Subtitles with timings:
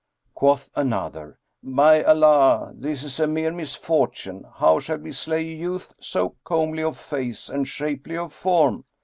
[0.33, 6.37] Quoth another, "By Allah, this a mere misfortune: how shall we slay a youth so
[6.43, 8.85] comely of face and shapely of form?"